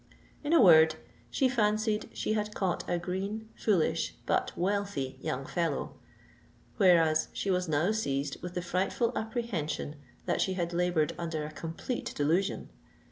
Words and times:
In 0.43 0.51
a 0.51 0.59
word, 0.59 0.95
she 1.29 1.47
fancied 1.47 2.09
she 2.11 2.33
had 2.33 2.55
caught 2.55 2.83
a 2.89 2.97
green, 2.97 3.49
foolish, 3.55 4.15
but 4.25 4.51
wealthy 4.57 5.19
young 5.21 5.45
fellow; 5.45 5.93
whereas 6.77 7.27
she 7.33 7.51
was 7.51 7.69
now 7.69 7.91
seized 7.91 8.41
with 8.41 8.55
the 8.55 8.63
frightful 8.63 9.15
apprehension 9.15 9.97
that 10.25 10.41
she 10.41 10.53
had 10.55 10.73
laboured 10.73 11.13
under 11.19 11.43
a 11.45 11.51
complete 11.51 12.15
delusion. 12.15 12.69